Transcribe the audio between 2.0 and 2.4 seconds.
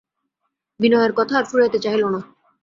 না।